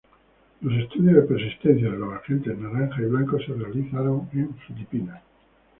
Los 0.61 0.73
estudios 0.81 1.13
de 1.13 1.21
persistencia 1.21 1.91
de 1.91 1.97
los 1.99 2.11
Agentes 2.11 2.57
Naranja 2.57 2.99
y 3.03 3.05
Blanco 3.05 3.37
se 3.37 3.53
realizaron 3.53 4.27
en 4.33 4.51
Filipinas. 4.65 5.21